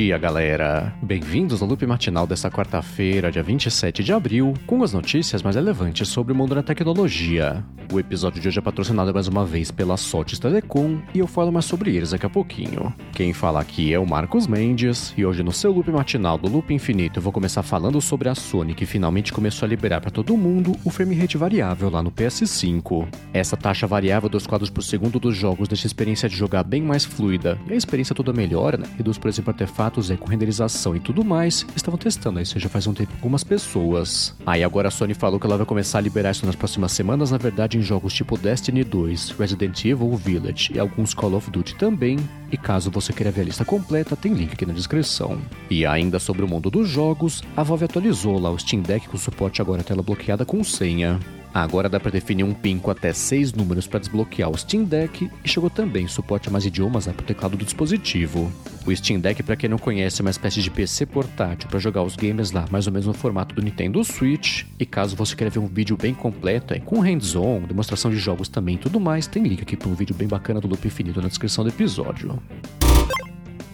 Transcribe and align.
dia, 0.00 0.16
galera! 0.16 0.94
Bem-vindos 1.02 1.60
ao 1.60 1.68
loop 1.68 1.84
matinal 1.84 2.26
desta 2.26 2.50
quarta-feira, 2.50 3.30
dia 3.30 3.42
27 3.42 4.02
de 4.02 4.14
abril, 4.14 4.54
com 4.66 4.82
as 4.82 4.94
notícias 4.94 5.42
mais 5.42 5.56
relevantes 5.56 6.08
sobre 6.08 6.32
o 6.32 6.34
mundo 6.34 6.54
da 6.54 6.62
tecnologia. 6.62 7.62
O 7.92 8.00
episódio 8.00 8.40
de 8.40 8.48
hoje 8.48 8.58
é 8.58 8.62
patrocinado 8.62 9.12
mais 9.12 9.26
uma 9.28 9.44
vez 9.44 9.70
pela 9.70 9.96
Sotes 9.98 10.38
Telecom 10.38 11.00
e 11.12 11.18
eu 11.18 11.26
falo 11.26 11.52
mais 11.52 11.66
sobre 11.66 11.94
eles 11.94 12.12
daqui 12.12 12.24
a 12.24 12.30
pouquinho. 12.30 12.94
Quem 13.12 13.34
fala 13.34 13.60
aqui 13.60 13.92
é 13.92 13.98
o 13.98 14.06
Marcos 14.06 14.46
Mendes 14.46 15.12
e 15.18 15.26
hoje 15.26 15.42
no 15.42 15.52
seu 15.52 15.72
loop 15.72 15.90
matinal 15.90 16.38
do 16.38 16.48
Loop 16.48 16.72
Infinito 16.72 17.18
eu 17.18 17.22
vou 17.22 17.32
começar 17.32 17.64
falando 17.64 18.00
sobre 18.00 18.28
a 18.28 18.34
Sony 18.34 18.74
que 18.74 18.86
finalmente 18.86 19.32
começou 19.32 19.66
a 19.66 19.68
liberar 19.68 20.00
para 20.00 20.10
todo 20.10 20.36
mundo 20.36 20.76
o 20.84 20.88
frame 20.88 21.16
rate 21.16 21.36
variável 21.36 21.90
lá 21.90 22.00
no 22.00 22.12
PS5. 22.12 23.08
Essa 23.34 23.56
taxa 23.56 23.88
variável 23.88 24.28
dos 24.30 24.46
quadros 24.46 24.70
por 24.70 24.82
segundo 24.82 25.18
dos 25.18 25.36
jogos 25.36 25.68
deixa 25.68 25.84
a 25.84 25.88
experiência 25.88 26.28
de 26.28 26.36
jogar 26.36 26.62
bem 26.62 26.80
mais 26.80 27.04
fluida 27.04 27.58
e 27.68 27.72
a 27.72 27.76
experiência 27.76 28.14
toda 28.14 28.32
melhora, 28.32 28.78
né? 28.78 28.86
Reduz, 28.96 29.18
por 29.18 29.28
exemplo, 29.28 29.50
artefatos 29.50 29.89
aí 29.98 30.16
com 30.16 30.28
renderização 30.28 30.94
e 30.94 31.00
tudo 31.00 31.24
mais. 31.24 31.66
Estavam 31.74 31.98
testando 31.98 32.38
aí, 32.38 32.44
já 32.44 32.68
faz 32.68 32.86
um 32.86 32.94
tempo 32.94 33.12
algumas 33.14 33.42
pessoas. 33.42 34.34
Aí 34.46 34.62
agora 34.62 34.88
a 34.88 34.90
Sony 34.90 35.14
falou 35.14 35.40
que 35.40 35.46
ela 35.46 35.56
vai 35.56 35.66
começar 35.66 35.98
a 35.98 36.00
liberar 36.00 36.30
isso 36.30 36.46
nas 36.46 36.54
próximas 36.54 36.92
semanas, 36.92 37.30
na 37.30 37.38
verdade 37.38 37.78
em 37.78 37.82
jogos 37.82 38.12
tipo 38.12 38.38
Destiny 38.38 38.84
2, 38.84 39.30
Resident 39.30 39.84
Evil 39.84 40.14
Village 40.16 40.70
e 40.74 40.78
alguns 40.78 41.14
Call 41.14 41.34
of 41.34 41.50
Duty 41.50 41.74
também. 41.76 42.18
E 42.52 42.56
caso 42.56 42.90
você 42.90 43.12
queira 43.12 43.30
ver 43.30 43.42
a 43.42 43.44
lista 43.44 43.64
completa, 43.64 44.16
tem 44.16 44.34
link 44.34 44.52
aqui 44.52 44.66
na 44.66 44.72
descrição. 44.72 45.40
E 45.70 45.86
ainda 45.86 46.18
sobre 46.18 46.44
o 46.44 46.48
mundo 46.48 46.70
dos 46.70 46.88
jogos, 46.88 47.42
a 47.56 47.62
Valve 47.62 47.84
atualizou 47.84 48.38
lá 48.38 48.50
o 48.50 48.58
Steam 48.58 48.82
Deck 48.82 49.08
com 49.08 49.16
suporte 49.16 49.60
agora 49.60 49.82
tela 49.82 50.02
bloqueada 50.02 50.44
com 50.44 50.62
senha. 50.62 51.18
Agora 51.52 51.88
dá 51.88 51.98
para 51.98 52.12
definir 52.12 52.44
um 52.44 52.54
PIN 52.54 52.78
com 52.78 52.90
até 52.90 53.12
6 53.12 53.52
números 53.52 53.86
para 53.86 53.98
desbloquear 53.98 54.50
o 54.50 54.56
Steam 54.56 54.84
Deck 54.84 55.28
e 55.44 55.48
chegou 55.48 55.68
também 55.68 56.06
suporte 56.06 56.48
a 56.48 56.52
mais 56.52 56.64
idiomas 56.64 57.06
né, 57.06 57.12
para 57.12 57.24
o 57.24 57.26
teclado 57.26 57.56
do 57.56 57.64
dispositivo. 57.64 58.52
O 58.90 58.96
Steam 58.96 59.20
Deck, 59.20 59.40
para 59.44 59.54
quem 59.54 59.70
não 59.70 59.78
conhece, 59.78 60.20
é 60.20 60.24
uma 60.24 60.32
espécie 60.32 60.60
de 60.60 60.68
PC 60.68 61.06
portátil 61.06 61.68
para 61.68 61.78
jogar 61.78 62.02
os 62.02 62.16
games 62.16 62.50
lá, 62.50 62.64
mais 62.72 62.88
ou 62.88 62.92
menos 62.92 63.06
no 63.06 63.14
formato 63.14 63.54
do 63.54 63.62
Nintendo 63.62 64.02
Switch. 64.02 64.64
E 64.80 64.84
caso 64.84 65.14
você 65.14 65.36
queira 65.36 65.48
ver 65.48 65.60
um 65.60 65.68
vídeo 65.68 65.96
bem 65.96 66.12
completo, 66.12 66.74
com 66.80 66.98
hands-on, 66.98 67.60
demonstração 67.60 68.10
de 68.10 68.16
jogos 68.16 68.48
também 68.48 68.74
e 68.74 68.78
tudo 68.78 68.98
mais, 68.98 69.28
tem 69.28 69.44
link 69.44 69.62
aqui 69.62 69.76
para 69.76 69.88
um 69.88 69.94
vídeo 69.94 70.16
bem 70.16 70.26
bacana 70.26 70.60
do 70.60 70.66
Loop 70.66 70.84
Infinito 70.84 71.22
na 71.22 71.28
descrição 71.28 71.62
do 71.62 71.70
episódio. 71.70 72.36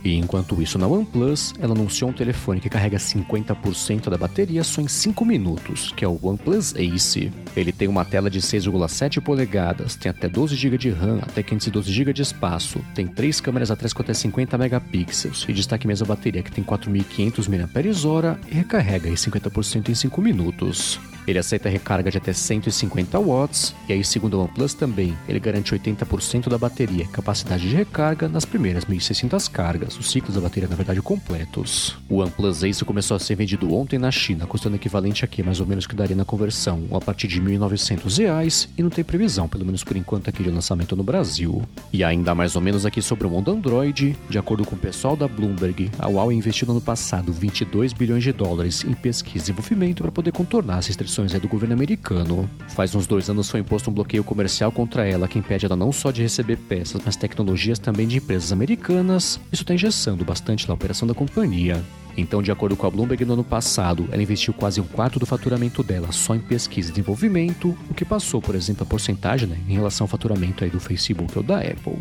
E 0.07 0.15
enquanto 0.15 0.62
isso, 0.62 0.79
na 0.79 0.87
OnePlus, 0.87 1.53
ela 1.59 1.75
anunciou 1.75 2.11
um 2.11 2.12
telefone 2.12 2.61
que 2.61 2.69
carrega 2.69 2.97
50% 2.97 4.09
da 4.09 4.17
bateria 4.17 4.63
só 4.63 4.81
em 4.81 4.87
5 4.87 5.25
minutos, 5.25 5.91
que 5.97 6.05
é 6.05 6.09
o 6.09 6.17
OnePlus 6.23 6.77
Ace. 6.77 7.33
Ele 7.57 7.73
tem 7.73 7.89
uma 7.89 8.05
tela 8.05 8.31
de 8.31 8.41
6,7 8.41 9.21
polegadas, 9.21 9.97
tem 9.97 10.09
até 10.09 10.29
12 10.29 10.55
GB 10.55 10.79
de 10.79 10.91
RAM, 10.91 11.19
até 11.23 11.43
512 11.43 11.91
GB 11.91 12.13
de 12.13 12.23
espaço, 12.23 12.79
tem 12.95 13.09
três 13.09 13.41
câmeras 13.41 13.69
atrás 13.69 13.93
com 13.93 14.01
até 14.01 14.15
50 14.15 14.57
megapixels 14.57 15.45
e 15.48 15.53
destaque 15.53 15.89
mesmo 15.89 16.05
a 16.05 16.15
bateria 16.15 16.41
que 16.41 16.53
tem 16.53 16.63
4.500 16.63 17.48
mAh 17.48 18.39
e 18.48 18.55
recarrega 18.55 19.09
em 19.09 19.15
50% 19.15 19.89
em 19.89 19.95
5 19.97 20.23
minutos. 20.23 21.01
Ele 21.27 21.39
aceita 21.39 21.69
recarga 21.69 22.11
de 22.11 22.19
até 22.19 22.33
150 22.33 23.19
watts, 23.19 23.75
e 23.89 23.93
aí, 23.93 24.05
segundo 24.05 24.35
o 24.35 24.41
OnePlus 24.41 24.75
também, 24.75 25.17
ele 25.29 25.41
garante 25.41 25.75
80% 25.75 26.49
da 26.49 26.57
bateria, 26.57 27.07
capacidade 27.09 27.69
de 27.69 27.75
recarga 27.75 28.29
nas 28.29 28.45
primeiras 28.45 28.85
1.600 28.85 29.51
cargas, 29.51 29.99
os 29.99 30.11
ciclos 30.11 30.37
da 30.37 30.41
bateria, 30.41 30.69
na 30.69 30.77
verdade, 30.77 31.03
completos. 31.03 31.97
O 32.09 32.19
OnePlus 32.19 32.63
Ace 32.63 32.85
começou 32.85 33.17
a 33.17 33.21
ser 33.21 33.35
vendido 33.35 33.75
ontem 33.75 33.99
na 33.99 34.11
China, 34.11 34.47
custando 34.47 34.77
equivalente 34.77 35.25
aqui, 35.25 35.43
mais 35.43 35.61
ou 35.61 35.67
menos 35.67 35.87
que 35.87 35.97
daria 35.97 36.15
na 36.15 36.25
conversão, 36.25 36.85
a 36.93 37.01
partir 37.01 37.27
de 37.27 37.41
R$ 37.41 37.59
1.900, 37.59 38.69
e 38.79 38.83
não 38.83 38.91
tem 38.91 39.05
previsão, 39.05 39.49
pelo 39.49 39.65
menos 39.65 39.83
por 39.83 39.97
enquanto, 39.97 40.29
aqui 40.29 40.43
de 40.43 40.51
lançamento 40.51 40.95
no 40.95 41.03
Brasil. 41.03 41.63
E 41.93 42.05
ainda 42.05 42.35
mais 42.35 42.55
ou 42.55 42.63
menos 42.63 42.87
aqui 42.87 43.03
sobre 43.03 43.27
o 43.27 43.31
mundo 43.31 43.51
Android, 43.51 44.17
de 44.29 44.39
acordo 44.39 44.65
com 44.65 44.77
o 44.77 44.79
pessoal 44.79 45.17
da 45.17 45.27
Bloomberg, 45.27 45.91
a 45.99 46.07
Huawei 46.07 46.36
investiu 46.36 46.67
no 46.67 46.75
ano 46.75 46.81
passado 46.81 47.33
22 47.33 47.92
bilhões 47.92 48.23
de 48.23 48.33
dólares 48.33 48.85
em 48.85 48.92
pesquisa 48.92 49.36
e 49.36 49.41
desenvolvimento 49.41 50.03
para 50.03 50.13
poder 50.13 50.33
contornar 50.33 50.79
as 50.79 50.86
restrições 50.86 51.16
é 51.25 51.41
do 51.41 51.49
governo 51.49 51.75
americano. 51.75 52.49
Faz 52.69 52.95
uns 52.95 53.07
dois 53.07 53.31
anos 53.31 53.51
foi 53.51 53.61
imposto 53.61 53.91
um 53.91 53.93
bloqueio 53.93 54.23
comercial 54.23 54.71
contra 54.71 55.07
ela 55.07 55.27
que 55.27 55.39
impede 55.39 55.67
ela 55.67 55.77
não 55.77 55.91
só 55.91 56.11
de 56.11 56.23
receber 56.23 56.57
peças, 56.57 57.01
mas 57.05 57.17
tecnologias 57.17 57.79
também 57.79 58.07
de 58.07 58.19
empresas 58.19 58.53
americanas. 58.53 59.41
Isso 59.53 59.63
está 59.63 59.75
engessando 59.75 60.25
bastante 60.25 60.69
na 60.69 60.75
operação 60.75 61.09
da 61.09 61.15
companhia. 61.15 61.83
Então, 62.17 62.43
de 62.43 62.51
acordo 62.51 62.77
com 62.77 62.87
a 62.87 62.91
Bloomberg, 62.91 63.25
no 63.25 63.35
ano 63.35 63.45
passado, 63.45 64.09
ela 64.11 64.23
investiu 64.23 64.55
quase 64.55 64.81
um 64.81 64.85
quarto 64.85 65.19
do 65.19 65.27
faturamento 65.27 65.83
dela 65.83 66.11
só 66.13 66.35
em 66.35 66.41
pesquisa 66.41 66.89
e 66.89 66.93
desenvolvimento, 66.93 67.77
o 67.91 67.95
que 67.95 68.05
passou, 68.05 68.41
por 68.41 68.55
exemplo, 68.55 68.85
a 68.85 68.87
porcentagem 68.87 69.48
né, 69.48 69.59
em 69.69 69.75
relação 69.75 70.05
ao 70.05 70.09
faturamento 70.09 70.65
aí 70.65 70.71
do 70.71 70.81
Facebook 70.81 71.37
ou 71.37 71.43
da 71.43 71.59
Apple. 71.59 71.98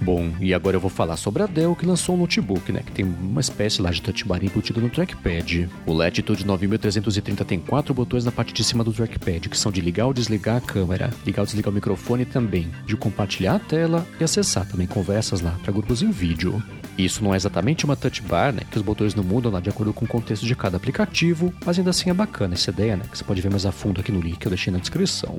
Bom, 0.00 0.30
e 0.40 0.54
agora 0.54 0.76
eu 0.76 0.80
vou 0.80 0.90
falar 0.90 1.16
sobre 1.16 1.42
a 1.42 1.46
Dell 1.46 1.74
que 1.74 1.86
lançou 1.86 2.14
um 2.14 2.18
notebook, 2.18 2.70
né, 2.70 2.80
que 2.84 2.92
tem 2.92 3.04
uma 3.04 3.40
espécie 3.40 3.80
lá 3.82 3.90
de 3.90 4.02
touch 4.02 4.24
bar 4.24 4.42
embutido 4.44 4.80
no 4.80 4.90
trackpad. 4.90 5.68
O 5.84 5.92
Latitude 5.92 6.46
9330 6.46 7.44
tem 7.44 7.58
quatro 7.58 7.92
botões 7.92 8.24
na 8.24 8.30
parte 8.30 8.52
de 8.52 8.62
cima 8.62 8.84
do 8.84 8.92
trackpad, 8.92 9.48
que 9.48 9.58
são 9.58 9.72
de 9.72 9.80
ligar 9.80 10.06
ou 10.06 10.12
desligar 10.12 10.56
a 10.56 10.60
câmera, 10.60 11.10
ligar 11.24 11.42
ou 11.42 11.46
desligar 11.46 11.70
o 11.70 11.74
microfone 11.74 12.24
também, 12.24 12.70
de 12.86 12.96
compartilhar 12.96 13.56
a 13.56 13.58
tela 13.58 14.06
e 14.20 14.24
acessar 14.24 14.66
também 14.68 14.86
conversas 14.86 15.40
lá 15.40 15.56
para 15.62 15.72
grupos 15.72 16.02
em 16.02 16.10
vídeo. 16.10 16.62
Isso 16.96 17.22
não 17.22 17.34
é 17.34 17.36
exatamente 17.36 17.84
uma 17.84 17.96
touch 17.96 18.22
bar, 18.22 18.52
né, 18.52 18.62
que 18.70 18.76
os 18.76 18.82
botões 18.82 19.14
não 19.14 19.24
mudam 19.24 19.52
lá 19.52 19.60
de 19.60 19.68
acordo 19.68 19.92
com 19.92 20.04
o 20.04 20.08
contexto 20.08 20.46
de 20.46 20.54
cada 20.54 20.76
aplicativo, 20.76 21.52
mas 21.64 21.78
ainda 21.78 21.90
assim 21.90 22.10
é 22.10 22.14
bacana 22.14 22.54
essa 22.54 22.70
ideia, 22.70 22.96
né, 22.96 23.04
que 23.10 23.18
você 23.18 23.24
pode 23.24 23.40
ver 23.40 23.50
mais 23.50 23.66
a 23.66 23.72
fundo 23.72 24.00
aqui 24.00 24.12
no 24.12 24.20
link 24.20 24.38
que 24.38 24.46
eu 24.46 24.50
deixei 24.50 24.72
na 24.72 24.78
descrição. 24.78 25.36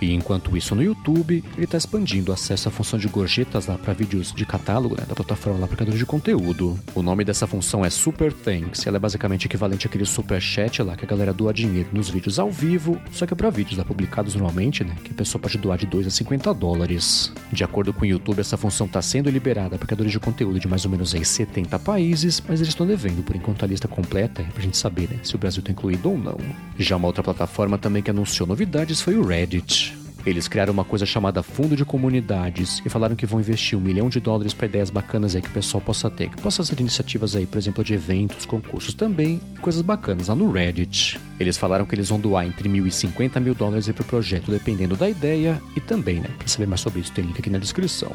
E 0.00 0.12
enquanto 0.12 0.56
isso 0.56 0.74
no 0.74 0.82
YouTube, 0.82 1.42
ele 1.54 1.64
está 1.64 1.78
expandindo 1.78 2.30
o 2.30 2.34
acesso 2.34 2.68
à 2.68 2.70
função 2.70 2.98
de 2.98 3.08
gorjetas 3.08 3.66
lá 3.66 3.78
para 3.78 3.94
vídeos 3.94 4.32
de 4.32 4.44
catálogo 4.44 4.96
né, 4.96 5.04
da 5.08 5.14
plataforma 5.14 5.58
lá 5.60 5.66
para 5.66 5.76
criadores 5.76 5.98
de 5.98 6.06
conteúdo. 6.06 6.78
O 6.94 7.02
nome 7.02 7.24
dessa 7.24 7.46
função 7.46 7.84
é 7.84 7.90
Super 7.90 8.32
Thanks, 8.32 8.86
ela 8.86 8.96
é 8.96 9.00
basicamente 9.00 9.46
equivalente 9.46 9.86
àquele 9.86 10.04
super 10.04 10.40
chat 10.40 10.82
lá 10.82 10.96
que 10.96 11.04
a 11.04 11.08
galera 11.08 11.32
doa 11.32 11.52
dinheiro 11.52 11.88
nos 11.92 12.10
vídeos 12.10 12.38
ao 12.38 12.50
vivo, 12.50 13.00
só 13.10 13.26
que 13.26 13.32
é 13.32 13.36
para 13.36 13.50
vídeos 13.50 13.78
lá 13.78 13.84
publicados 13.84 14.34
normalmente, 14.34 14.84
né, 14.84 14.94
que 15.02 15.12
a 15.12 15.14
pessoa 15.14 15.40
pode 15.40 15.56
doar 15.58 15.78
de 15.78 15.86
2 15.86 16.06
a 16.06 16.10
50 16.10 16.52
dólares. 16.52 17.32
De 17.50 17.64
acordo 17.64 17.92
com 17.92 18.02
o 18.02 18.06
YouTube, 18.06 18.40
essa 18.40 18.56
função 18.56 18.86
está 18.86 19.00
sendo 19.00 19.30
liberada 19.30 19.78
para 19.78 19.86
criadores 19.86 20.12
de 20.12 20.20
conteúdo 20.20 20.60
de 20.60 20.68
mais 20.68 20.84
ou 20.84 20.90
menos 20.90 21.14
aí 21.14 21.24
70 21.24 21.78
países, 21.78 22.42
mas 22.46 22.60
eles 22.60 22.68
estão 22.68 22.86
devendo 22.86 23.22
por 23.22 23.34
enquanto 23.34 23.64
a 23.64 23.68
lista 23.68 23.88
completa 23.88 24.42
para 24.42 24.60
a 24.60 24.62
gente 24.62 24.76
saber 24.76 25.08
né, 25.08 25.18
se 25.22 25.34
o 25.34 25.38
Brasil 25.38 25.60
está 25.60 25.72
incluído 25.72 26.10
ou 26.10 26.18
não. 26.18 26.36
Já 26.78 26.96
uma 26.96 27.06
outra 27.06 27.22
plataforma 27.22 27.78
também 27.78 28.02
que 28.02 28.10
anunciou 28.10 28.46
novidades 28.46 29.00
foi 29.00 29.16
o 29.16 29.24
Reddit. 29.24 29.95
Eles 30.26 30.48
criaram 30.48 30.72
uma 30.72 30.84
coisa 30.84 31.06
chamada 31.06 31.40
Fundo 31.40 31.76
de 31.76 31.84
Comunidades 31.84 32.82
e 32.84 32.88
falaram 32.88 33.14
que 33.14 33.24
vão 33.24 33.38
investir 33.38 33.78
um 33.78 33.80
milhão 33.80 34.08
de 34.08 34.18
dólares 34.18 34.52
para 34.52 34.66
ideias 34.66 34.90
bacanas 34.90 35.36
aí 35.36 35.40
que 35.40 35.48
o 35.48 35.52
pessoal 35.52 35.80
possa 35.80 36.10
ter, 36.10 36.28
que 36.28 36.42
possa 36.42 36.64
ser 36.64 36.80
iniciativas 36.80 37.36
aí, 37.36 37.46
por 37.46 37.58
exemplo, 37.58 37.84
de 37.84 37.94
eventos, 37.94 38.44
concursos 38.44 38.92
também, 38.92 39.40
coisas 39.60 39.82
bacanas 39.82 40.26
lá 40.26 40.34
no 40.34 40.50
Reddit. 40.50 41.20
Eles 41.38 41.56
falaram 41.56 41.86
que 41.86 41.94
eles 41.94 42.08
vão 42.08 42.18
doar 42.18 42.44
entre 42.44 42.68
mil 42.68 42.88
e 42.88 42.90
cinquenta 42.90 43.38
mil 43.38 43.54
dólares 43.54 43.88
para 43.88 44.02
o 44.02 44.04
projeto, 44.04 44.50
dependendo 44.50 44.96
da 44.96 45.08
ideia, 45.08 45.62
e 45.76 45.80
também, 45.80 46.18
né, 46.18 46.28
para 46.36 46.48
saber 46.48 46.66
mais 46.66 46.80
sobre 46.80 47.00
isso, 47.00 47.12
tem 47.12 47.24
link 47.24 47.38
aqui 47.38 47.48
na 47.48 47.58
descrição. 47.58 48.10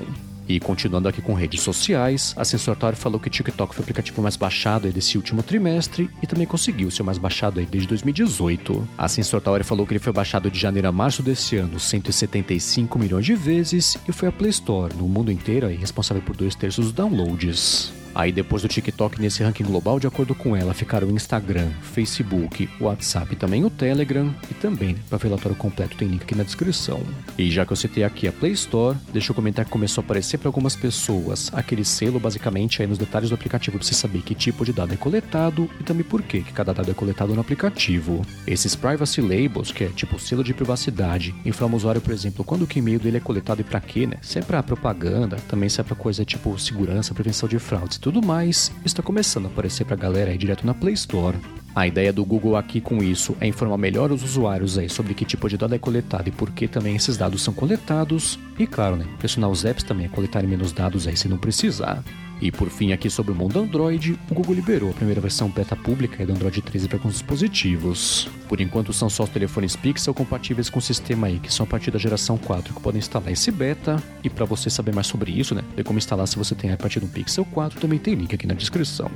E 0.47 0.59
continuando 0.59 1.07
aqui 1.07 1.21
com 1.21 1.33
redes 1.33 1.61
sociais, 1.61 2.33
a 2.37 2.43
Sensor 2.43 2.75
Tower 2.75 2.95
falou 2.95 3.19
que 3.19 3.29
TikTok 3.29 3.73
foi 3.73 3.81
o 3.81 3.83
aplicativo 3.83 4.21
mais 4.21 4.35
baixado 4.35 4.91
desse 4.91 5.17
último 5.17 5.41
trimestre 5.43 6.09
e 6.21 6.27
também 6.27 6.45
conseguiu 6.45 6.91
ser 6.91 7.03
o 7.03 7.05
mais 7.05 7.17
baixado 7.17 7.59
aí 7.59 7.65
desde 7.65 7.87
2018. 7.87 8.87
A 8.97 9.07
Sensor 9.07 9.41
Tower 9.41 9.63
falou 9.63 9.85
que 9.85 9.93
ele 9.93 9.99
foi 9.99 10.13
baixado 10.13 10.49
de 10.49 10.59
janeiro 10.59 10.87
a 10.87 10.91
março 10.91 11.23
desse 11.23 11.57
ano 11.57 11.79
175 11.79 12.99
milhões 12.99 13.25
de 13.25 13.35
vezes 13.35 13.97
e 14.07 14.11
foi 14.11 14.27
a 14.27 14.31
Play 14.31 14.49
Store 14.49 14.93
no 14.95 15.07
mundo 15.07 15.31
inteiro 15.31 15.67
aí 15.67 15.75
responsável 15.75 16.21
por 16.23 16.35
dois 16.35 16.55
terços 16.55 16.85
dos 16.85 16.93
downloads. 16.93 18.00
Aí 18.13 18.31
depois 18.31 18.61
do 18.61 18.67
TikTok 18.67 19.21
nesse 19.21 19.43
ranking 19.43 19.63
global, 19.63 19.99
de 19.99 20.07
acordo 20.07 20.35
com 20.35 20.55
ela, 20.55 20.73
ficaram 20.73 21.07
o 21.07 21.11
Instagram, 21.11 21.69
Facebook, 21.81 22.69
WhatsApp 22.79 23.35
também 23.35 23.63
o 23.63 23.69
Telegram. 23.69 24.33
E 24.49 24.53
também, 24.53 24.95
para 25.09 25.17
o 25.17 25.21
relatório 25.21 25.57
completo, 25.57 25.97
tem 25.97 26.07
link 26.07 26.23
aqui 26.23 26.35
na 26.35 26.43
descrição. 26.43 27.01
E 27.37 27.49
já 27.49 27.65
que 27.65 27.71
eu 27.71 27.77
citei 27.77 28.03
aqui 28.03 28.27
a 28.27 28.31
Play 28.31 28.51
Store, 28.53 28.97
deixa 29.13 29.31
eu 29.31 29.35
comentar 29.35 29.65
que 29.65 29.71
começou 29.71 30.01
a 30.01 30.05
aparecer 30.05 30.37
para 30.37 30.49
algumas 30.49 30.75
pessoas 30.75 31.49
aquele 31.53 31.85
selo 31.85 32.19
basicamente 32.19 32.81
aí 32.81 32.87
nos 32.87 32.97
detalhes 32.97 33.29
do 33.29 33.35
aplicativo 33.35 33.77
para 33.77 33.87
você 33.87 33.93
saber 33.93 34.21
que 34.21 34.35
tipo 34.35 34.65
de 34.65 34.73
dado 34.73 34.93
é 34.93 34.97
coletado 34.97 35.69
e 35.79 35.83
também 35.83 36.03
por 36.03 36.21
que 36.21 36.41
cada 36.41 36.73
dado 36.73 36.91
é 36.91 36.93
coletado 36.93 37.33
no 37.33 37.41
aplicativo. 37.41 38.25
Esses 38.45 38.75
privacy 38.75 39.21
labels, 39.21 39.71
que 39.71 39.85
é 39.85 39.87
tipo 39.87 40.19
selo 40.19 40.43
de 40.43 40.53
privacidade, 40.53 41.33
informam 41.45 41.75
o 41.75 41.77
usuário, 41.77 42.01
por 42.01 42.13
exemplo, 42.13 42.43
quando 42.43 42.67
que 42.67 42.79
e-mail 42.79 42.99
dele 42.99 43.17
é 43.17 43.21
coletado 43.21 43.61
e 43.61 43.63
para 43.63 43.79
quê, 43.79 44.05
né? 44.05 44.17
Se 44.21 44.39
é 44.39 44.41
para 44.41 44.61
propaganda, 44.61 45.37
também 45.47 45.69
se 45.69 45.79
é 45.79 45.83
para 45.83 45.95
coisa 45.95 46.25
tipo 46.25 46.57
segurança, 46.59 47.13
prevenção 47.13 47.47
de 47.47 47.57
fraudes 47.57 48.00
tudo 48.01 48.19
mais, 48.19 48.71
está 48.83 49.03
começando 49.03 49.45
a 49.45 49.47
aparecer 49.47 49.85
pra 49.85 49.95
galera 49.95 50.31
aí 50.31 50.37
direto 50.37 50.65
na 50.65 50.73
Play 50.73 50.95
Store. 50.95 51.37
A 51.73 51.87
ideia 51.87 52.11
do 52.11 52.25
Google 52.25 52.57
aqui 52.57 52.81
com 52.81 53.01
isso 53.01 53.35
é 53.39 53.47
informar 53.47 53.77
melhor 53.77 54.11
os 54.11 54.23
usuários 54.23 54.77
aí 54.77 54.89
sobre 54.89 55.13
que 55.13 55.23
tipo 55.23 55.47
de 55.47 55.57
dado 55.57 55.73
é 55.73 55.79
coletado 55.79 56.27
e 56.27 56.31
por 56.31 56.51
que 56.51 56.67
também 56.67 56.97
esses 56.97 57.15
dados 57.15 57.41
são 57.41 57.53
coletados. 57.53 58.37
E 58.59 58.67
claro, 58.67 58.97
né, 58.97 59.05
pressionar 59.17 59.49
os 59.49 59.63
apps 59.63 59.83
também 59.83 60.05
a 60.05 60.09
coletarem 60.09 60.49
menos 60.49 60.73
dados 60.73 61.07
aí 61.07 61.15
se 61.15 61.29
não 61.29 61.37
precisar. 61.37 62.03
E 62.41 62.51
por 62.51 62.69
fim, 62.69 62.91
aqui 62.91 63.07
sobre 63.07 63.31
o 63.31 63.35
mundo 63.35 63.59
Android, 63.59 64.19
o 64.29 64.33
Google 64.33 64.55
liberou 64.55 64.89
a 64.89 64.93
primeira 64.93 65.21
versão 65.21 65.47
beta 65.47 65.75
pública 65.75 66.25
do 66.25 66.33
Android 66.33 66.59
13 66.59 66.87
para 66.87 66.97
dispositivos. 67.07 68.27
Por 68.49 68.59
enquanto, 68.59 68.91
são 68.91 69.09
só 69.09 69.23
os 69.23 69.29
telefones 69.29 69.75
Pixel 69.75 70.13
compatíveis 70.13 70.67
com 70.67 70.79
o 70.79 70.81
sistema 70.81 71.27
aí, 71.27 71.39
que 71.39 71.53
são 71.53 71.65
a 71.65 71.67
partir 71.67 71.91
da 71.91 71.99
geração 71.99 72.39
4 72.39 72.73
que 72.73 72.81
podem 72.81 72.97
instalar 72.97 73.31
esse 73.31 73.51
beta. 73.51 74.01
E 74.23 74.29
para 74.29 74.43
você 74.43 74.71
saber 74.71 74.93
mais 74.93 75.05
sobre 75.05 75.31
isso, 75.31 75.53
né, 75.53 75.63
ver 75.75 75.83
como 75.83 75.99
instalar 75.99 76.27
se 76.27 76.35
você 76.35 76.55
tem 76.55 76.71
a 76.71 76.77
partir 76.77 76.99
do 76.99 77.07
Pixel 77.07 77.45
4, 77.45 77.79
também 77.79 77.99
tem 77.99 78.15
link 78.15 78.33
aqui 78.33 78.47
na 78.47 78.55
descrição. 78.55 79.11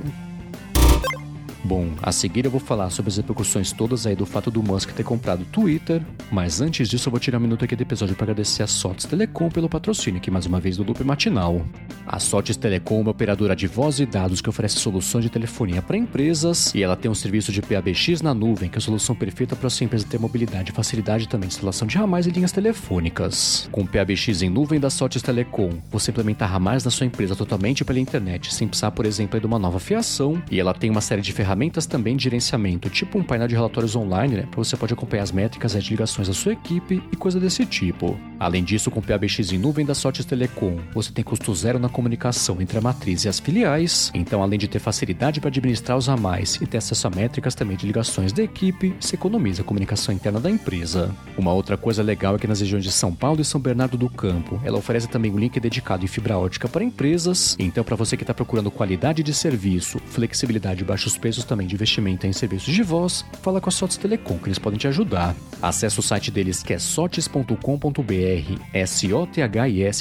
Bom, 1.66 1.88
a 2.00 2.12
seguir 2.12 2.44
eu 2.44 2.50
vou 2.52 2.60
falar 2.60 2.90
sobre 2.90 3.10
as 3.10 3.16
repercussões 3.16 3.72
todas 3.72 4.06
aí 4.06 4.14
do 4.14 4.24
fato 4.24 4.52
do 4.52 4.62
Musk 4.62 4.92
ter 4.92 5.02
comprado 5.02 5.44
Twitter, 5.46 6.00
mas 6.30 6.60
antes 6.60 6.88
disso 6.88 7.08
eu 7.08 7.10
vou 7.10 7.18
tirar 7.18 7.38
um 7.38 7.40
minuto 7.40 7.64
aqui 7.64 7.74
do 7.74 7.82
episódio 7.82 8.14
para 8.14 8.26
agradecer 8.26 8.62
a 8.62 8.68
Sotes 8.68 9.04
Telecom 9.04 9.48
pelo 9.48 9.68
patrocínio 9.68 10.20
aqui 10.20 10.30
mais 10.30 10.46
uma 10.46 10.60
vez 10.60 10.76
do 10.76 10.84
Loop 10.84 11.02
Matinal. 11.02 11.66
A 12.06 12.20
Sotes 12.20 12.56
Telecom 12.56 12.98
é 12.98 13.00
uma 13.00 13.10
operadora 13.10 13.56
de 13.56 13.66
voz 13.66 13.98
e 13.98 14.06
dados 14.06 14.40
que 14.40 14.48
oferece 14.48 14.76
soluções 14.76 15.24
de 15.24 15.28
telefonia 15.28 15.82
para 15.82 15.96
empresas 15.96 16.72
e 16.72 16.84
ela 16.84 16.94
tem 16.94 17.10
um 17.10 17.16
serviço 17.16 17.50
de 17.50 17.60
PABX 17.60 18.22
na 18.22 18.32
nuvem, 18.32 18.70
que 18.70 18.76
é 18.76 18.78
a 18.78 18.80
solução 18.80 19.16
perfeita 19.16 19.56
para 19.56 19.68
sua 19.68 19.86
empresa 19.86 20.06
ter 20.08 20.20
mobilidade 20.20 20.70
e 20.70 20.72
facilidade 20.72 21.26
também 21.26 21.48
de 21.48 21.54
instalação 21.56 21.88
de 21.88 21.98
ramais 21.98 22.28
e 22.28 22.30
linhas 22.30 22.52
telefônicas. 22.52 23.68
Com 23.72 23.80
o 23.80 23.88
PABX 23.88 24.42
em 24.42 24.48
nuvem 24.48 24.78
da 24.78 24.88
Sotes 24.88 25.20
Telecom, 25.20 25.70
você 25.90 26.12
implementa 26.12 26.46
ramais 26.46 26.84
na 26.84 26.92
sua 26.92 27.06
empresa 27.06 27.34
totalmente 27.34 27.84
pela 27.84 27.98
internet, 27.98 28.54
sem 28.54 28.68
precisar, 28.68 28.92
por 28.92 29.04
exemplo, 29.04 29.40
de 29.40 29.46
uma 29.46 29.58
nova 29.58 29.80
fiação, 29.80 30.40
e 30.48 30.60
ela 30.60 30.72
tem 30.72 30.90
uma 30.90 31.00
série 31.00 31.22
de 31.22 31.32
ferramentas 31.32 31.55
ferramentas 31.56 31.86
também 31.86 32.14
de 32.16 32.24
gerenciamento, 32.24 32.90
tipo 32.90 33.18
um 33.18 33.22
painel 33.22 33.48
de 33.48 33.54
relatórios 33.54 33.96
online, 33.96 34.36
né, 34.36 34.42
para 34.50 34.58
você 34.58 34.76
pode 34.76 34.92
acompanhar 34.92 35.22
as 35.22 35.32
métricas 35.32 35.72
de 35.72 35.90
ligações 35.90 36.28
da 36.28 36.34
sua 36.34 36.52
equipe 36.52 37.02
e 37.10 37.16
coisa 37.16 37.40
desse 37.40 37.64
tipo. 37.64 38.18
Além 38.38 38.62
disso, 38.62 38.90
com 38.90 39.00
o 39.00 39.02
PABX 39.02 39.52
em 39.52 39.58
nuvem 39.58 39.84
da 39.86 39.94
Sotes 39.94 40.24
Telecom, 40.24 40.78
você 40.92 41.10
tem 41.10 41.24
custo 41.24 41.54
zero 41.54 41.78
na 41.78 41.88
comunicação 41.88 42.60
entre 42.60 42.78
a 42.78 42.80
matriz 42.80 43.24
e 43.24 43.28
as 43.28 43.40
filiais, 43.40 44.10
então 44.14 44.42
além 44.42 44.58
de 44.58 44.68
ter 44.68 44.78
facilidade 44.78 45.40
para 45.40 45.48
administrar 45.48 45.96
os 45.96 46.06
ramais 46.06 46.58
e 46.60 46.66
ter 46.66 46.78
acesso 46.78 47.06
a 47.06 47.10
métricas 47.10 47.54
também 47.54 47.76
de 47.76 47.86
ligações 47.86 48.32
da 48.32 48.42
equipe, 48.42 48.94
se 49.00 49.14
economiza 49.14 49.62
a 49.62 49.64
comunicação 49.64 50.14
interna 50.14 50.38
da 50.38 50.50
empresa. 50.50 51.14
Uma 51.36 51.52
outra 51.52 51.76
coisa 51.76 52.02
legal 52.02 52.36
é 52.36 52.38
que 52.38 52.46
nas 52.46 52.60
regiões 52.60 52.84
de 52.84 52.92
São 52.92 53.14
Paulo 53.14 53.40
e 53.40 53.44
São 53.44 53.60
Bernardo 53.60 53.96
do 53.96 54.10
Campo, 54.10 54.60
ela 54.64 54.78
oferece 54.78 55.08
também 55.08 55.32
um 55.32 55.38
link 55.38 55.58
dedicado 55.58 56.04
em 56.04 56.08
fibra 56.08 56.38
ótica 56.38 56.68
para 56.68 56.84
empresas, 56.84 57.56
então 57.58 57.82
para 57.82 57.96
você 57.96 58.16
que 58.16 58.22
está 58.22 58.34
procurando 58.34 58.70
qualidade 58.70 59.22
de 59.22 59.32
serviço, 59.32 59.98
flexibilidade 60.06 60.82
e 60.82 60.84
baixos 60.84 61.16
preços 61.16 61.44
também 61.44 61.66
de 61.66 61.74
investimento 61.74 62.26
em 62.26 62.32
serviços 62.32 62.74
de 62.74 62.82
voz, 62.82 63.24
fala 63.42 63.60
com 63.60 63.70
a 63.70 63.72
Sotes 63.72 63.96
Telecom, 63.96 64.38
que 64.38 64.48
eles 64.48 64.58
podem 64.58 64.78
te 64.78 64.88
ajudar. 64.88 65.34
Acesse 65.62 65.98
o 65.98 66.02
site 66.02 66.30
deles 66.30 66.62
que 66.62 66.74
é 66.74 66.78
sotes.com.br, 66.78 68.25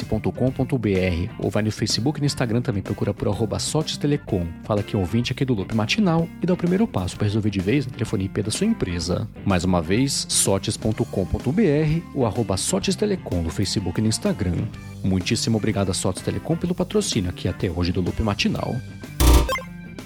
sothis.com.br, 0.05 1.33
ou 1.39 1.49
vai 1.49 1.63
no 1.63 1.71
Facebook 1.71 2.19
e 2.19 2.21
no 2.21 2.25
Instagram 2.25 2.61
também, 2.61 2.81
procura 2.81 3.13
por 3.13 3.27
arroba 3.27 3.59
Sotes 3.59 3.97
Telecom. 3.97 4.45
Fala 4.63 4.83
que 4.83 4.95
é 4.95 4.99
ouvinte 4.99 5.31
aqui 5.31 5.45
do 5.45 5.53
Loop 5.53 5.73
Matinal 5.75 6.27
e 6.41 6.45
dá 6.45 6.53
o 6.53 6.57
primeiro 6.57 6.87
passo 6.87 7.15
para 7.15 7.25
resolver 7.25 7.49
de 7.49 7.59
vez 7.59 7.87
a 7.87 7.89
telefonia 7.89 8.25
IP 8.25 8.43
da 8.43 8.51
sua 8.51 8.67
empresa. 8.67 9.27
Mais 9.45 9.63
uma 9.63 9.81
vez, 9.81 10.25
sotes.com.br 10.29 12.01
ou 12.13 12.25
arroba 12.25 12.57
Sotes 12.57 12.95
Telecom 12.95 13.41
no 13.41 13.49
Facebook 13.49 13.99
e 13.99 14.03
no 14.03 14.09
Instagram. 14.09 14.67
Muitíssimo 15.03 15.57
obrigado 15.57 15.89
a 15.91 15.93
Sotes 15.93 16.21
Telecom 16.21 16.55
pelo 16.55 16.75
patrocínio 16.75 17.29
aqui 17.29 17.47
até 17.47 17.69
hoje 17.69 17.91
do 17.91 18.01
Loop 18.01 18.21
Matinal. 18.21 18.75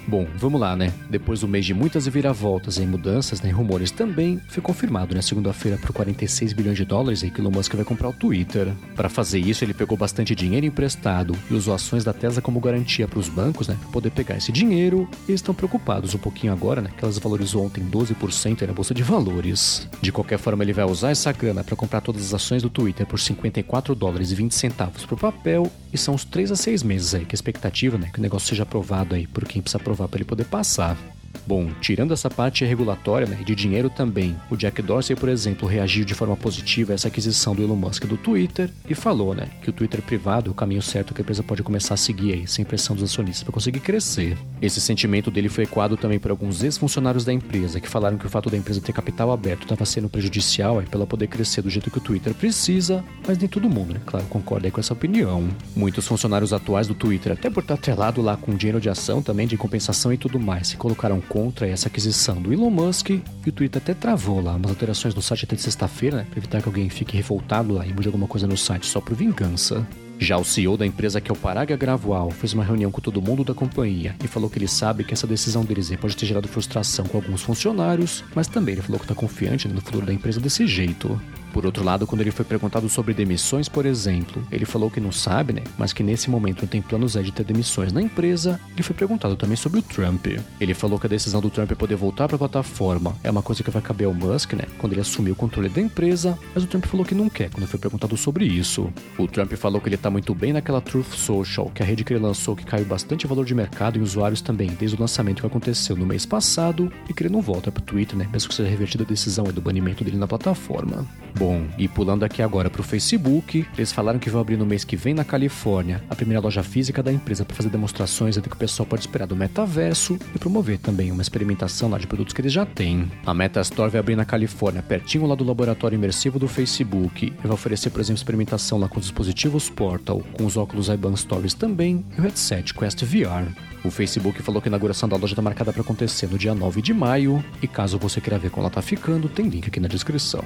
Bom, 0.07 0.27
vamos 0.35 0.59
lá, 0.59 0.75
né? 0.75 0.91
Depois 1.09 1.41
do 1.41 1.47
mês 1.47 1.65
de 1.65 1.73
muitas 1.73 2.07
viravoltas 2.07 2.77
e 2.77 2.81
mudanças, 2.81 3.41
né, 3.41 3.49
rumores 3.51 3.91
também, 3.91 4.39
foi 4.47 4.61
confirmado 4.61 5.09
na 5.09 5.17
né, 5.17 5.21
segunda-feira 5.21 5.77
por 5.77 5.91
46 5.93 6.53
bilhões 6.53 6.77
de 6.77 6.85
dólares 6.85 7.21
que 7.21 7.41
Elon 7.41 7.51
Musk 7.51 7.73
vai 7.75 7.85
comprar 7.85 8.09
o 8.09 8.13
Twitter. 8.13 8.73
Para 8.95 9.09
fazer 9.09 9.39
isso, 9.39 9.63
ele 9.63 9.73
pegou 9.73 9.97
bastante 9.97 10.33
dinheiro 10.33 10.65
emprestado 10.65 11.35
e 11.49 11.53
usou 11.53 11.73
ações 11.73 12.03
da 12.03 12.13
Tesla 12.13 12.41
como 12.41 12.59
garantia 12.59 13.07
para 13.07 13.19
os 13.19 13.29
bancos, 13.29 13.67
né, 13.67 13.77
para 13.79 13.91
poder 13.91 14.11
pegar 14.11 14.37
esse 14.37 14.51
dinheiro. 14.51 15.07
Eles 15.27 15.41
estão 15.41 15.53
preocupados 15.53 16.15
um 16.15 16.17
pouquinho 16.17 16.53
agora, 16.53 16.81
né, 16.81 16.89
que 16.95 17.03
elas 17.03 17.17
valorizou 17.17 17.65
ontem 17.65 17.83
12% 17.83 18.65
na 18.65 18.73
bolsa 18.73 18.93
de 18.93 19.03
valores. 19.03 19.87
De 20.01 20.11
qualquer 20.11 20.39
forma, 20.39 20.63
ele 20.63 20.73
vai 20.73 20.85
usar 20.85 21.11
essa 21.11 21.31
grana 21.31 21.63
para 21.63 21.75
comprar 21.75 22.01
todas 22.01 22.23
as 22.23 22.33
ações 22.33 22.61
do 22.61 22.69
Twitter 22.69 23.05
por 23.05 23.19
54 23.19 23.93
dólares 23.93 24.31
e 24.31 24.35
20 24.35 24.53
centavos 24.53 25.05
por 25.05 25.19
papel, 25.19 25.69
e 25.91 25.97
são 25.97 26.13
uns 26.13 26.23
3 26.23 26.51
a 26.51 26.55
6 26.55 26.83
meses 26.83 27.15
aí 27.15 27.25
que 27.25 27.33
a 27.33 27.37
expectativa, 27.37 27.97
né, 27.97 28.09
que 28.13 28.19
o 28.19 28.21
negócio 28.21 28.49
seja 28.49 28.63
aprovado 28.63 29.15
aí 29.15 29.27
por 29.27 29.45
quem 29.45 29.61
precisa 29.61 29.77
aprovar 29.77 29.98
para 30.07 30.17
ele 30.17 30.25
poder 30.25 30.45
passar. 30.45 30.97
Bom, 31.45 31.69
tirando 31.81 32.13
essa 32.13 32.29
parte 32.29 32.63
regulatória 32.63 33.27
né, 33.27 33.37
de 33.43 33.55
dinheiro 33.55 33.89
também, 33.89 34.35
o 34.49 34.55
Jack 34.55 34.81
Dorsey, 34.81 35.15
por 35.15 35.29
exemplo, 35.29 35.67
reagiu 35.67 36.05
de 36.05 36.13
forma 36.13 36.35
positiva 36.35 36.93
a 36.93 36.95
essa 36.95 37.07
aquisição 37.07 37.55
do 37.55 37.63
Elon 37.63 37.75
Musk 37.75 38.05
do 38.05 38.17
Twitter 38.17 38.69
e 38.87 38.93
falou 38.93 39.33
né, 39.33 39.47
que 39.61 39.69
o 39.69 39.73
Twitter 39.73 40.01
privado 40.01 40.49
é 40.49 40.51
o 40.51 40.55
caminho 40.55 40.81
certo 40.81 41.13
que 41.13 41.21
a 41.21 41.23
empresa 41.23 41.43
pode 41.43 41.63
começar 41.63 41.93
a 41.93 41.97
seguir 41.97 42.33
aí, 42.33 42.47
sem 42.47 42.65
pressão 42.65 42.95
dos 42.95 43.03
acionistas 43.03 43.43
para 43.43 43.53
conseguir 43.53 43.79
crescer. 43.79 44.37
Esse 44.61 44.79
sentimento 44.79 45.31
dele 45.31 45.49
foi 45.49 45.63
ecoado 45.63 45.97
também 45.97 46.19
por 46.19 46.31
alguns 46.31 46.63
ex-funcionários 46.63 47.25
da 47.25 47.33
empresa, 47.33 47.79
que 47.79 47.89
falaram 47.89 48.17
que 48.17 48.25
o 48.25 48.29
fato 48.29 48.49
da 48.49 48.57
empresa 48.57 48.81
ter 48.81 48.93
capital 48.93 49.31
aberto 49.31 49.63
estava 49.63 49.85
sendo 49.85 50.09
prejudicial 50.09 50.79
aí, 50.79 50.85
pela 50.85 51.07
poder 51.07 51.27
crescer 51.27 51.61
do 51.61 51.69
jeito 51.69 51.89
que 51.89 51.97
o 51.97 52.01
Twitter 52.01 52.33
precisa, 52.33 53.03
mas 53.27 53.37
nem 53.37 53.47
todo 53.47 53.69
mundo, 53.69 53.93
né, 53.93 54.01
claro, 54.05 54.25
concorda 54.27 54.69
com 54.69 54.79
essa 54.79 54.93
opinião. 54.93 55.47
Muitos 55.75 56.07
funcionários 56.07 56.53
atuais 56.53 56.87
do 56.87 56.93
Twitter, 56.93 57.33
até 57.33 57.49
por 57.49 57.61
estar 57.61 57.75
atrelado 57.75 58.21
lá 58.21 58.37
com 58.37 58.55
dinheiro 58.55 58.79
de 58.79 58.89
ação 58.89 59.21
também, 59.21 59.47
de 59.47 59.57
compensação 59.57 60.13
e 60.13 60.17
tudo 60.17 60.39
mais, 60.39 60.67
se 60.67 60.77
colocaram 60.77 61.18
contra 61.21 61.67
essa 61.67 61.87
aquisição 61.87 62.41
do 62.41 62.53
Elon 62.53 62.69
Musk 62.69 63.09
e 63.09 63.23
o 63.47 63.51
Twitter 63.51 63.81
até 63.81 63.93
travou 63.93 64.41
lá 64.41 64.55
umas 64.55 64.71
alterações 64.71 65.13
no 65.13 65.21
site 65.21 65.45
até 65.45 65.55
de 65.55 65.61
sexta-feira, 65.61 66.17
né, 66.17 66.27
para 66.29 66.39
evitar 66.39 66.61
que 66.61 66.67
alguém 66.67 66.89
fique 66.89 67.15
revoltado 67.15 67.73
lá 67.73 67.85
e 67.85 67.93
mude 67.93 68.07
alguma 68.07 68.27
coisa 68.27 68.47
no 68.47 68.57
site 68.57 68.85
só 68.85 69.01
por 69.01 69.15
vingança. 69.15 69.85
Já 70.21 70.37
o 70.37 70.43
CEO 70.43 70.75
da 70.75 70.85
empresa, 70.85 71.21
que 71.21 71.31
é 71.31 71.33
o 71.33 71.37
Paraga 71.37 71.77
Gradual, 71.77 72.29
fez 72.29 72.51
uma 72.51 72.63
reunião 72.63 72.91
com 72.91 72.99
todo 72.99 73.21
mundo 73.21 73.41
da 73.41 73.53
companhia 73.53 74.15
e 74.21 74.27
falou 74.27 74.49
que 74.49 74.59
ele 74.59 74.67
sabe 74.67 75.05
que 75.05 75.13
essa 75.13 75.25
decisão 75.25 75.63
deles 75.63 75.95
pode 75.95 76.17
ter 76.17 76.25
gerado 76.25 76.47
frustração 76.47 77.05
com 77.05 77.17
alguns 77.17 77.41
funcionários, 77.41 78.21
mas 78.35 78.47
também 78.47 78.73
ele 78.73 78.81
falou 78.81 78.99
que 78.99 79.05
está 79.05 79.15
confiante 79.15 79.67
no 79.69 79.79
futuro 79.79 80.05
da 80.05 80.13
empresa 80.13 80.41
desse 80.41 80.67
jeito. 80.67 81.19
Por 81.53 81.65
outro 81.65 81.83
lado, 81.83 82.05
quando 82.07 82.21
ele 82.21 82.31
foi 82.31 82.45
perguntado 82.45 82.87
sobre 82.89 83.13
demissões, 83.13 83.67
por 83.67 83.85
exemplo, 83.85 84.41
ele 84.51 84.65
falou 84.65 84.89
que 84.89 84.99
não 84.99 85.11
sabe, 85.11 85.53
né? 85.53 85.63
Mas 85.77 85.93
que 85.93 86.03
nesse 86.03 86.29
momento 86.29 86.61
não 86.61 86.67
tem 86.67 86.81
planos 86.81 87.13
de 87.13 87.31
ter 87.31 87.43
demissões 87.43 87.91
na 87.91 88.01
empresa. 88.01 88.59
E 88.77 88.83
foi 88.83 88.95
perguntado 88.95 89.35
também 89.35 89.55
sobre 89.55 89.79
o 89.79 89.81
Trump. 89.81 90.27
Ele 90.59 90.73
falou 90.73 90.99
que 90.99 91.05
a 91.05 91.09
decisão 91.09 91.41
do 91.41 91.49
Trump 91.49 91.71
poder 91.71 91.95
voltar 91.95 92.27
para 92.27 92.35
a 92.35 92.39
plataforma 92.39 93.15
é 93.23 93.31
uma 93.31 93.41
coisa 93.41 93.63
que 93.63 93.71
vai 93.71 93.81
caber 93.81 94.07
ao 94.07 94.13
Musk, 94.13 94.53
né? 94.53 94.65
Quando 94.77 94.93
ele 94.93 95.01
assumir 95.01 95.31
o 95.31 95.35
controle 95.35 95.69
da 95.69 95.81
empresa. 95.81 96.37
Mas 96.53 96.63
o 96.63 96.67
Trump 96.67 96.85
falou 96.85 97.05
que 97.05 97.15
não 97.15 97.29
quer 97.29 97.49
quando 97.49 97.67
foi 97.67 97.79
perguntado 97.79 98.15
sobre 98.15 98.45
isso. 98.45 98.91
O 99.17 99.27
Trump 99.27 99.51
falou 99.53 99.81
que 99.81 99.89
ele 99.89 99.97
tá 99.97 100.09
muito 100.09 100.33
bem 100.35 100.53
naquela 100.53 100.81
Truth 100.81 101.13
Social, 101.13 101.69
que 101.73 101.81
é 101.81 101.85
a 101.85 101.87
rede 101.87 102.03
que 102.03 102.13
ele 102.13 102.23
lançou 102.23 102.55
que 102.55 102.65
caiu 102.65 102.85
bastante 102.85 103.27
valor 103.27 103.45
de 103.45 103.55
mercado 103.55 103.97
em 103.97 104.01
usuários 104.01 104.41
também, 104.41 104.69
desde 104.79 104.95
o 104.95 104.99
lançamento 104.99 105.41
que 105.41 105.47
aconteceu 105.47 105.95
no 105.95 106.05
mês 106.05 106.25
passado. 106.25 106.91
E 107.07 107.13
que 107.13 107.23
ele 107.23 107.33
não 107.33 107.41
volta 107.41 107.71
para 107.71 107.81
o 107.81 107.85
Twitter, 107.85 108.17
né? 108.17 108.27
Mesmo 108.31 108.49
que 108.49 108.55
seja 108.55 108.69
revertida 108.69 109.03
a 109.03 109.07
decisão 109.07 109.45
do 109.45 109.61
banimento 109.61 110.03
dele 110.03 110.17
na 110.17 110.27
plataforma. 110.27 111.05
Bom, 111.39 111.65
e 111.77 111.87
pulando 111.87 112.25
aqui 112.25 112.41
agora 112.41 112.69
para 112.69 112.81
o 112.81 112.83
Facebook, 112.83 113.65
eles 113.77 113.93
falaram 113.93 114.19
que 114.19 114.29
vão 114.29 114.41
abrir 114.41 114.57
no 114.57 114.65
mês 114.65 114.83
que 114.83 114.97
vem 114.97 115.13
na 115.13 115.23
Califórnia 115.23 116.03
a 116.09 116.13
primeira 116.13 116.41
loja 116.41 116.61
física 116.61 117.01
da 117.01 117.13
empresa 117.13 117.45
para 117.45 117.55
fazer 117.55 117.69
demonstrações 117.69 118.35
do 118.35 118.41
que 118.41 118.57
o 118.57 118.59
pessoal 118.59 118.85
pode 118.85 119.03
esperar 119.03 119.25
do 119.25 119.37
metaverso 119.37 120.19
e 120.35 120.37
promover 120.37 120.79
também 120.79 121.13
uma 121.13 121.21
experimentação 121.21 121.89
lá 121.89 121.97
de 121.97 122.07
produtos 122.07 122.33
que 122.33 122.41
eles 122.41 122.51
já 122.51 122.65
têm. 122.65 123.09
A 123.25 123.33
Meta 123.33 123.61
Store 123.61 123.89
vai 123.89 124.01
abrir 124.01 124.17
na 124.17 124.25
Califórnia, 124.25 124.83
pertinho 124.83 125.25
lá 125.27 125.33
do 125.33 125.45
laboratório 125.45 125.95
imersivo 125.95 126.37
do 126.37 126.47
Facebook, 126.49 127.27
e 127.27 127.47
vai 127.47 127.53
oferecer, 127.53 127.89
por 127.89 128.01
exemplo, 128.01 128.17
experimentação 128.17 128.77
lá 128.77 128.89
com 128.89 128.99
os 128.99 129.05
dispositivos 129.05 129.69
Portal, 129.69 130.21
com 130.33 130.45
os 130.45 130.57
óculos 130.57 130.89
Ray-Ban 130.89 131.15
Stories 131.15 131.53
também 131.53 132.03
e 132.17 132.19
o 132.19 132.23
headset 132.23 132.73
Quest 132.73 133.01
VR. 133.05 133.49
O 133.85 133.89
Facebook 133.89 134.41
falou 134.41 134.61
que 134.61 134.67
a 134.67 134.71
inauguração 134.71 135.07
da 135.07 135.15
loja 135.15 135.31
está 135.31 135.41
marcada 135.41 135.71
para 135.71 135.83
acontecer 135.83 136.27
no 136.27 136.37
dia 136.37 136.53
9 136.53 136.81
de 136.81 136.93
maio, 136.93 137.41
e 137.61 137.67
caso 137.67 137.97
você 137.97 138.19
queira 138.19 138.37
ver 138.37 138.49
como 138.49 138.63
ela 138.63 138.67
está 138.67 138.81
ficando, 138.81 139.29
tem 139.29 139.47
link 139.47 139.69
aqui 139.69 139.79
na 139.79 139.87
descrição. 139.87 140.43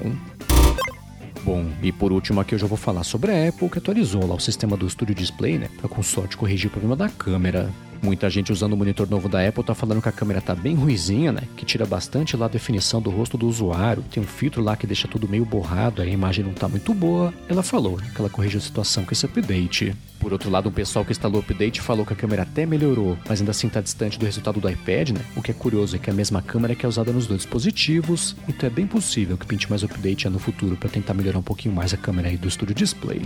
Bom, 1.44 1.66
e 1.82 1.92
por 1.92 2.14
último 2.14 2.40
aqui 2.40 2.56
eu 2.56 2.60
já 2.60 2.66
vou 2.66 2.78
falar 2.78 3.04
sobre 3.04 3.32
a 3.32 3.50
Apple 3.50 3.70
que 3.70 3.78
atualizou 3.78 4.26
lá 4.26 4.34
o 4.34 4.40
sistema 4.40 4.78
do 4.78 4.90
Studio 4.90 5.14
Display, 5.14 5.58
né, 5.58 5.70
para 5.78 5.90
com 5.90 6.02
sorte 6.02 6.38
corrigir 6.38 6.68
o 6.68 6.72
problema 6.72 6.96
da 6.96 7.10
câmera. 7.10 7.70
Muita 8.04 8.30
gente 8.30 8.52
usando 8.52 8.74
o 8.74 8.78
monitor 8.78 9.10
novo 9.10 9.30
da 9.30 9.48
Apple 9.48 9.64
tá 9.64 9.74
falando 9.74 10.02
que 10.02 10.10
a 10.10 10.12
câmera 10.12 10.42
tá 10.42 10.54
bem 10.54 10.76
ruizinha, 10.76 11.32
né? 11.32 11.44
Que 11.56 11.66
tira 11.66 11.86
bastante 11.86 12.36
lá 12.36 12.48
a 12.48 12.50
definição 12.50 13.02
do 13.02 13.10
rosto 13.10 13.38
do 13.38 13.48
usuário. 13.48 14.04
Tem 14.12 14.22
um 14.22 14.26
filtro 14.26 14.62
lá 14.62 14.76
que 14.76 14.86
deixa 14.86 15.08
tudo 15.08 15.26
meio 15.26 15.46
borrado, 15.46 16.02
a 16.02 16.06
imagem 16.06 16.44
não 16.44 16.52
tá 16.52 16.68
muito 16.68 16.94
boa. 16.94 17.34
Ela 17.48 17.64
falou 17.64 17.96
que 17.96 18.20
ela 18.20 18.30
corrigiu 18.30 18.60
a 18.60 18.62
situação 18.62 19.06
com 19.06 19.14
esse 19.14 19.26
update. 19.26 19.96
Por 20.20 20.34
outro 20.34 20.50
lado, 20.50 20.68
um 20.68 20.72
pessoal 20.72 21.06
que 21.06 21.14
instalou 21.14 21.38
o 21.38 21.40
update 21.40 21.80
falou 21.80 22.06
que 22.06 22.12
a 22.12 22.16
câmera 22.16 22.44
até 22.44 22.66
melhorou, 22.66 23.18
mas 23.26 23.40
ainda 23.40 23.52
assim 23.52 23.68
está 23.68 23.80
distante 23.80 24.20
do 24.20 24.26
resultado 24.26 24.60
do 24.60 24.70
iPad, 24.70 25.12
né? 25.12 25.22
O 25.38 25.42
que 25.42 25.52
é 25.52 25.54
curioso 25.54 25.96
é 25.96 26.00
que 26.00 26.10
é 26.10 26.14
a 26.14 26.16
mesma 26.16 26.42
câmera 26.42 26.76
que 26.76 26.86
é 26.86 26.90
usada 26.90 27.14
nos 27.14 27.26
dois 27.26 27.42
dispositivos, 27.42 28.36
então 28.50 28.68
é 28.68 28.70
bem 28.70 28.86
possível 28.86 29.38
que 29.38 29.46
pinte 29.46 29.70
mais 29.70 29.82
update 29.82 30.28
no 30.28 30.40
futuro 30.40 30.76
para 30.76 30.90
tentar 30.90 31.14
melhorar 31.14 31.40
um 31.40 31.44
pouquinho 31.44 31.74
mais 31.74 31.94
a 31.94 31.98
câmera 31.98 32.28
aí 32.28 32.36
do 32.36 32.52
Studio 32.52 32.76
Display. 32.76 33.22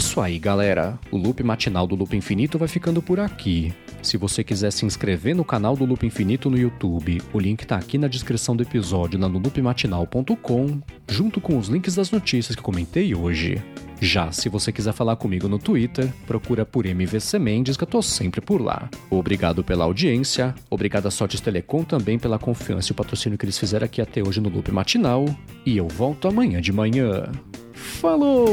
Isso 0.00 0.18
aí, 0.18 0.38
galera. 0.38 0.98
O 1.10 1.18
loop 1.18 1.42
matinal 1.42 1.86
do 1.86 1.94
Loop 1.94 2.16
Infinito 2.16 2.58
vai 2.58 2.66
ficando 2.66 3.02
por 3.02 3.20
aqui. 3.20 3.72
Se 4.02 4.16
você 4.16 4.42
quiser 4.42 4.72
se 4.72 4.86
inscrever 4.86 5.36
no 5.36 5.44
canal 5.44 5.76
do 5.76 5.84
Loop 5.84 6.06
Infinito 6.06 6.48
no 6.48 6.56
YouTube, 6.56 7.20
o 7.34 7.38
link 7.38 7.66
tá 7.66 7.76
aqui 7.76 7.98
na 7.98 8.08
descrição 8.08 8.56
do 8.56 8.62
episódio 8.62 9.18
no 9.18 9.28
loopmatinal.com, 9.28 10.80
junto 11.06 11.38
com 11.38 11.58
os 11.58 11.68
links 11.68 11.96
das 11.96 12.10
notícias 12.10 12.56
que 12.56 12.62
comentei 12.62 13.14
hoje. 13.14 13.62
Já 14.00 14.32
se 14.32 14.48
você 14.48 14.72
quiser 14.72 14.94
falar 14.94 15.16
comigo 15.16 15.46
no 15.46 15.58
Twitter, 15.58 16.10
procura 16.26 16.64
por 16.64 16.86
MVC 16.86 17.38
Mendes 17.38 17.76
que 17.76 17.84
eu 17.84 17.88
tô 17.88 18.00
sempre 18.00 18.40
por 18.40 18.62
lá. 18.62 18.88
Obrigado 19.10 19.62
pela 19.62 19.84
audiência, 19.84 20.54
obrigado 20.70 21.08
a 21.08 21.10
Sortes 21.10 21.42
Telecom 21.42 21.84
também 21.84 22.18
pela 22.18 22.38
confiança 22.38 22.90
e 22.90 22.92
o 22.92 22.96
patrocínio 22.96 23.36
que 23.36 23.44
eles 23.44 23.58
fizeram 23.58 23.84
aqui 23.84 24.00
até 24.00 24.26
hoje 24.26 24.40
no 24.40 24.48
Loop 24.48 24.72
Matinal, 24.72 25.26
e 25.66 25.76
eu 25.76 25.86
volto 25.86 26.26
amanhã 26.26 26.58
de 26.58 26.72
manhã. 26.72 27.30
Falou! 27.74 28.46